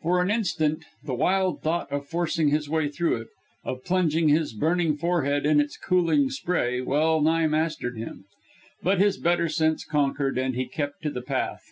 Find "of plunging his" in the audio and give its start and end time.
3.64-4.52